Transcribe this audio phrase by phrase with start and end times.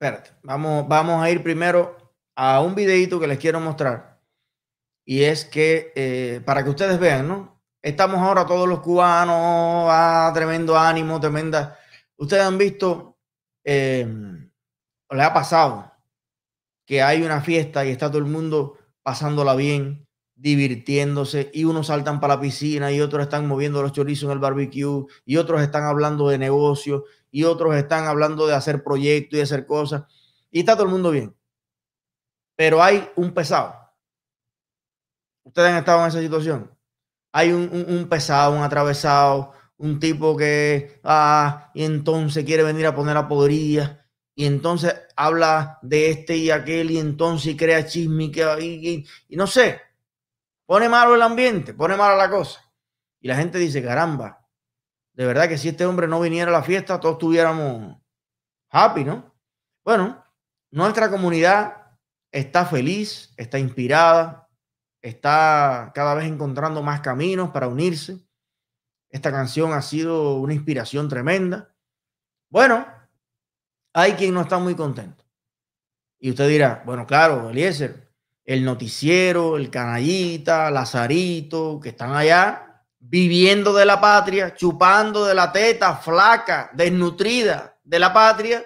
[0.00, 1.94] espérate, vamos, vamos a ir primero
[2.34, 4.18] a un videito que les quiero mostrar.
[5.04, 7.60] Y es que, eh, para que ustedes vean, ¿no?
[7.82, 11.78] Estamos ahora todos los cubanos, a tremendo ánimo, tremenda.
[12.16, 13.18] Ustedes han visto,
[13.62, 14.08] eh,
[15.10, 15.92] le ha pasado,
[16.86, 22.20] que hay una fiesta y está todo el mundo pasándola bien, divirtiéndose, y unos saltan
[22.20, 25.84] para la piscina y otros están moviendo los chorizos en el barbecue, y otros están
[25.84, 30.04] hablando de negocio, y otros están hablando de hacer proyectos y hacer cosas,
[30.50, 31.36] y está todo el mundo bien.
[32.56, 33.74] Pero hay un pesado.
[35.44, 36.70] Ustedes han estado en esa situación.
[37.32, 43.16] Hay un, pesado, un atravesado, un tipo que, ah, y entonces quiere venir a poner
[43.16, 48.24] a podría, y entonces habla de este y aquel, y entonces crea chisme,
[48.60, 49.80] y, y no sé,
[50.66, 52.60] pone malo el ambiente, pone mala la cosa.
[53.20, 54.39] Y la gente dice, caramba,
[55.20, 58.00] de verdad que si este hombre no viniera a la fiesta, todos estuviéramos
[58.70, 59.34] happy, ¿no?
[59.84, 60.24] Bueno,
[60.70, 61.76] nuestra comunidad
[62.32, 64.48] está feliz, está inspirada,
[65.02, 68.18] está cada vez encontrando más caminos para unirse.
[69.10, 71.76] Esta canción ha sido una inspiración tremenda.
[72.48, 72.86] Bueno,
[73.92, 75.22] hay quien no está muy contento.
[76.18, 78.10] Y usted dirá, bueno, claro, Eliezer,
[78.46, 82.69] el noticiero, el canallita, Lazarito, que están allá
[83.00, 88.64] viviendo de la patria, chupando de la teta flaca, desnutrida de la patria,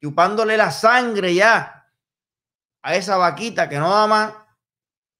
[0.00, 1.92] chupándole la sangre ya
[2.82, 4.34] a esa vaquita que no da más,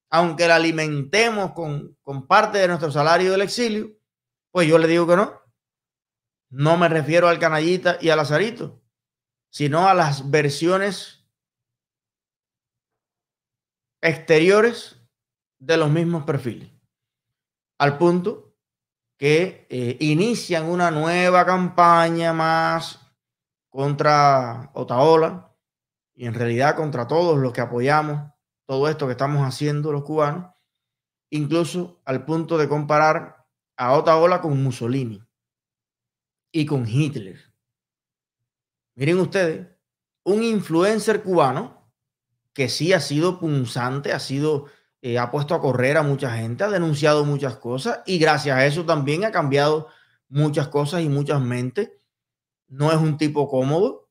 [0.09, 3.91] aunque la alimentemos con, con parte de nuestro salario del exilio,
[4.49, 5.39] pues yo le digo que no.
[6.49, 8.81] No me refiero al canallita y al lazarito,
[9.49, 11.25] sino a las versiones
[14.01, 14.97] exteriores
[15.59, 16.70] de los mismos perfiles
[17.81, 18.53] al punto
[19.17, 22.99] que eh, inician una nueva campaña más
[23.69, 25.51] contra Otaola
[26.13, 28.31] y en realidad contra todos los que apoyamos
[28.67, 30.53] todo esto que estamos haciendo los cubanos,
[31.31, 35.19] incluso al punto de comparar a Otaola con Mussolini
[36.51, 37.39] y con Hitler.
[38.93, 39.67] Miren ustedes,
[40.23, 41.91] un influencer cubano
[42.53, 44.67] que sí ha sido punzante, ha sido
[45.01, 48.65] eh, ha puesto a correr a mucha gente, ha denunciado muchas cosas y gracias a
[48.67, 49.87] eso también ha cambiado
[50.29, 51.91] muchas cosas y muchas mentes.
[52.67, 54.09] No es un tipo cómodo.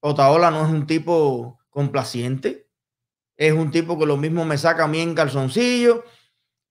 [0.00, 2.68] Otaola no es un tipo complaciente.
[3.36, 6.04] Es un tipo que lo mismo me saca a mí en calzoncillo,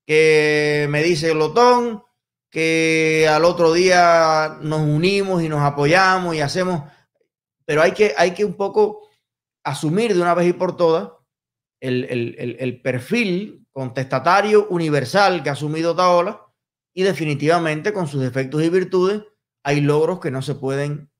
[0.06, 2.04] que me dice glotón,
[2.50, 6.84] que al otro día nos unimos y nos apoyamos y hacemos.
[7.66, 9.08] Pero hay que, hay que un poco
[9.64, 11.10] asumir de una vez y por todas
[11.88, 16.42] el, perfil contestatario universal que ha asumido Taola
[16.94, 19.24] y definitivamente con sus defectos y virtudes
[19.64, 21.12] hay logros que no se pueden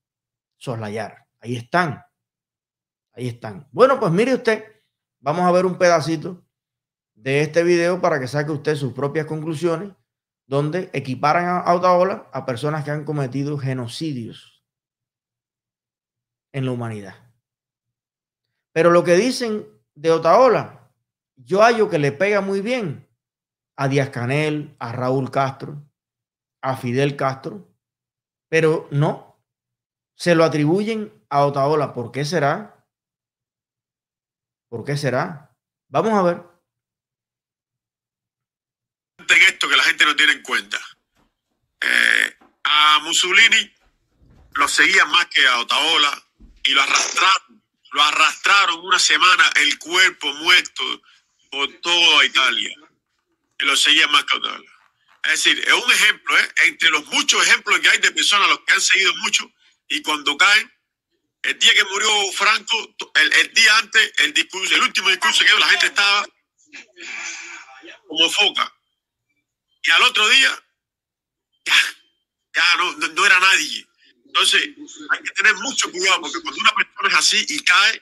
[0.58, 1.26] soslayar.
[1.40, 2.04] Ahí están.
[3.14, 3.68] Ahí están.
[3.72, 4.64] Bueno, pues mire usted,
[5.20, 6.44] vamos a ver un pedacito
[7.14, 9.94] de este video para que saque usted sus propias conclusiones,
[10.48, 14.64] donde equiparan a Otaola a personas que han cometido genocidios
[16.54, 17.16] en la humanidad.
[18.72, 19.66] Pero lo que dicen
[19.96, 20.92] de Otaola,
[21.36, 23.08] yo hallo que le pega muy bien
[23.78, 25.82] a Díaz Canel, a Raúl Castro,
[26.62, 27.68] a Fidel Castro,
[28.50, 29.44] pero no,
[30.16, 31.94] se lo atribuyen a Otaola.
[31.94, 32.88] ¿Por qué será?
[34.70, 35.56] ¿Por qué será?
[35.90, 36.44] Vamos a ver.
[39.18, 40.78] En esto que la gente no tiene en cuenta.
[41.82, 43.74] Eh, a Mussolini
[44.54, 46.24] lo seguía más que a Otaola
[46.64, 47.65] y lo arrastraron
[47.96, 51.02] lo arrastraron una semana el cuerpo muerto
[51.50, 52.76] por toda Italia.
[53.58, 54.26] Y lo seguían más.
[55.24, 56.54] Es decir, es un ejemplo, ¿eh?
[56.66, 59.50] entre los muchos ejemplos que hay de personas a los que han seguido mucho
[59.88, 60.70] y cuando caen,
[61.44, 65.70] el día que murió Franco, el, día antes, el discurso, el último discurso que la
[65.70, 66.28] gente estaba
[68.10, 68.74] como foca.
[69.84, 70.64] Y al otro día,
[71.64, 71.76] ya,
[72.56, 73.88] ya no, no era nadie.
[74.36, 74.70] Entonces,
[75.12, 78.02] hay que tener mucho cuidado porque cuando una persona es así y cae,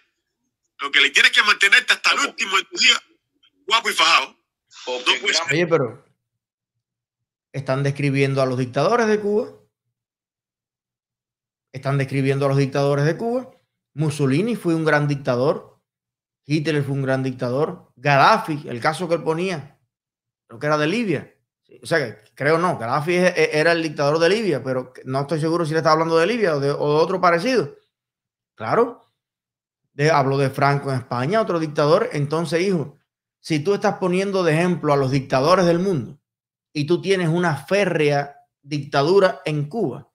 [0.80, 3.00] lo que le tienes que mantenerte hasta el último de tu día,
[3.68, 4.36] guapo y fajado.
[5.52, 6.04] Oye, pero
[7.52, 9.52] están describiendo a los dictadores de Cuba.
[11.72, 13.52] Están describiendo a los dictadores de Cuba.
[13.94, 15.80] Mussolini fue un gran dictador.
[16.48, 17.94] Hitler fue un gran dictador.
[17.96, 19.80] Gaddafi, el caso que él ponía,
[20.50, 21.38] lo que era de Libia.
[21.82, 25.66] O sea, creo no, Gaddafi e, era el dictador de Libia, pero no estoy seguro
[25.66, 27.76] si le estaba hablando de Libia o de, otro parecido.
[28.56, 29.02] Claro,
[29.94, 32.10] de, hablo de Franco en España, otro dictador.
[32.14, 32.98] Entonces, hijo,
[33.40, 36.20] si tú estás poniendo de ejemplo a los dictadores del mundo
[36.72, 40.14] y tú tienes una férrea dictadura en Cuba,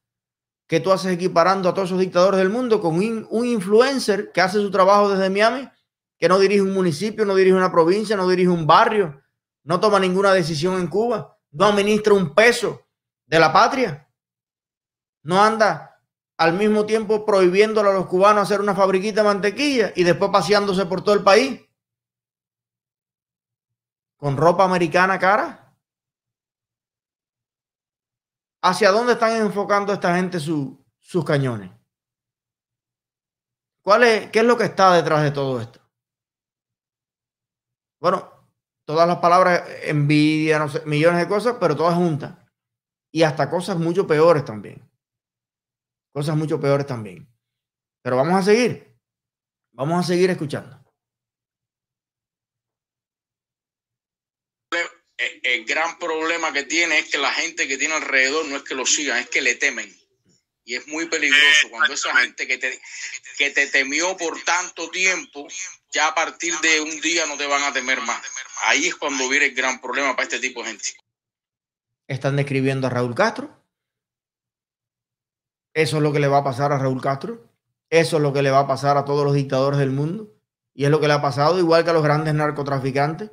[0.69, 4.59] ¿Qué tú haces equiparando a todos esos dictadores del mundo con un influencer que hace
[4.59, 5.67] su trabajo desde Miami,
[6.19, 9.19] que no dirige un municipio, no dirige una provincia, no dirige un barrio,
[9.65, 12.83] no toma ninguna decisión en Cuba, no administra un peso
[13.27, 14.09] de la patria,
[15.23, 16.01] no anda
[16.37, 20.87] al mismo tiempo prohibiéndole a los cubanos hacer una fabriquita de mantequilla y después paseándose
[20.87, 21.61] por todo el país
[24.17, 25.65] con ropa americana cara.
[28.61, 31.71] ¿Hacia dónde están enfocando esta gente sus cañones?
[33.83, 35.81] ¿Cuál es, ¿Qué es lo que está detrás de todo esto?
[38.01, 38.38] Bueno,
[38.89, 42.39] todas las palabras, envidia, no sé, millones de cosas, pero todas juntas.
[43.13, 44.83] Y hasta cosas mucho peores también.
[46.11, 47.29] Cosas mucho peores también.
[48.03, 48.99] Pero vamos a seguir.
[49.73, 50.83] Vamos a seguir escuchando.
[55.43, 58.75] el gran problema que tiene es que la gente que tiene alrededor no es que
[58.75, 59.93] lo sigan, es que le temen.
[60.69, 62.79] Y es muy peligroso cuando esa gente que te,
[63.39, 65.49] que te temió por tanto tiempo,
[65.91, 68.21] ya a partir de un día no te van a temer más.
[68.67, 70.91] Ahí es cuando viene el gran problema para este tipo de gente.
[72.07, 73.65] Están describiendo a Raúl Castro.
[75.73, 77.51] Eso es lo que le va a pasar a Raúl Castro.
[77.89, 80.37] Eso es lo que le va a pasar a todos los dictadores del mundo.
[80.75, 83.31] Y es lo que le ha pasado igual que a los grandes narcotraficantes.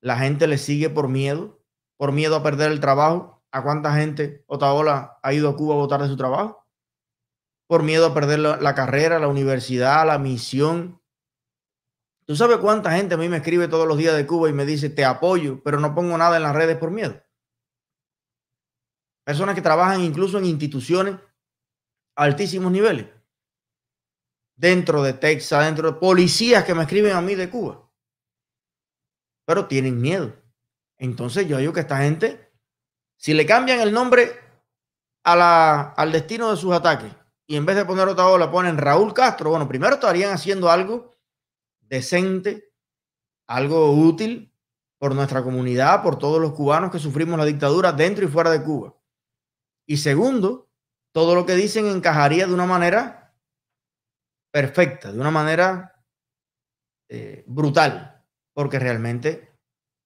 [0.00, 1.62] La gente le sigue por miedo,
[1.96, 3.37] por miedo a perder el trabajo.
[3.50, 6.66] ¿A cuánta gente Otaola ha ido a Cuba a votar de su trabajo?
[7.66, 11.02] Por miedo a perder la, carrera, la universidad, la misión.
[12.24, 14.66] ¿Tú sabes cuánta gente a mí me escribe todos los días de Cuba y me
[14.66, 17.22] dice, te apoyo, pero no pongo nada en las redes por miedo?
[19.24, 21.16] Personas que trabajan incluso en instituciones
[22.16, 23.06] a altísimos niveles.
[24.56, 27.88] Dentro de Texas, dentro de policías que me escriben a mí de Cuba
[29.48, 30.36] pero tienen miedo.
[30.98, 32.47] Entonces yo digo que esta gente,
[33.18, 34.32] si le cambian el nombre
[35.24, 37.12] a la, al destino de sus ataques
[37.46, 41.14] y en vez de poner otra ola ponen Raúl Castro, bueno, primero estarían haciendo algo
[41.80, 42.72] decente,
[43.46, 44.54] algo útil
[44.98, 48.62] por nuestra comunidad, por todos los cubanos que sufrimos la dictadura dentro y fuera de
[48.62, 48.94] Cuba.
[49.86, 50.70] Y segundo,
[51.12, 53.34] todo lo que dicen encajaría de una manera
[54.50, 56.04] perfecta, de una manera
[57.08, 58.18] eh, brutal
[58.58, 59.47] porque realmente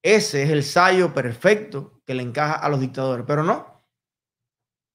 [0.02, 3.84] ese es el sallo perfecto que le encaja a los dictadores, pero no.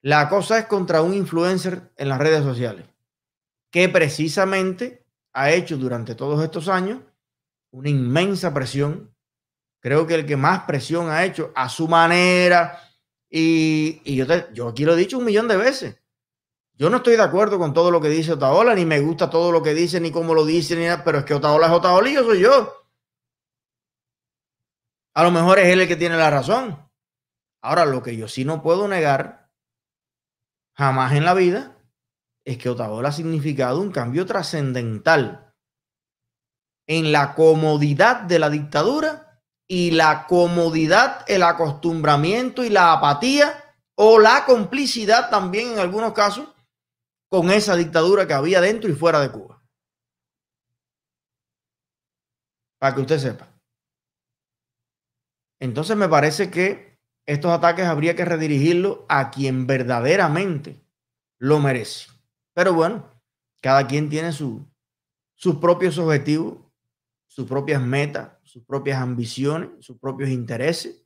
[0.01, 2.86] La cosa es contra un influencer en las redes sociales,
[3.71, 7.01] que precisamente ha hecho durante todos estos años
[7.71, 9.13] una inmensa presión.
[9.80, 12.81] Creo que el que más presión ha hecho a su manera,
[13.30, 15.98] y, yo, yo aquí lo he dicho un millón de veces.
[16.74, 19.51] Yo no estoy de acuerdo con todo lo que dice Otaola, ni me gusta todo
[19.51, 22.09] lo que dice, ni cómo lo dice, ni nada, pero es que Otaola es Otaola
[22.09, 22.77] y yo soy yo.
[25.18, 26.78] A lo mejor es él el que tiene la razón.
[27.64, 29.50] Ahora, lo que yo sí no puedo negar
[30.78, 31.75] jamás en la vida
[32.46, 35.56] es que Otaola ha significado un cambio trascendental
[36.88, 44.19] en la comodidad de la dictadura y la comodidad, el acostumbramiento y la apatía o
[44.19, 46.54] la complicidad también en algunos casos
[47.28, 49.64] con esa dictadura que había dentro y fuera de Cuba.
[52.80, 53.56] Para que usted sepa.
[55.59, 60.80] Entonces me parece que estos ataques habría que redirigirlos a quien verdaderamente
[61.39, 62.09] lo merece.
[62.54, 63.09] Pero bueno,
[63.62, 64.65] cada quien tiene su,
[65.36, 66.57] sus propios objetivos,
[67.28, 71.04] sus propias metas, sus propias ambiciones, sus propios intereses.